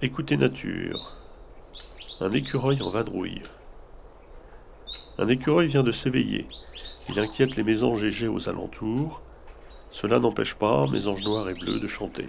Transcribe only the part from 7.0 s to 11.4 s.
Il inquiète les mésanges égés aux alentours. Cela n'empêche pas mésanges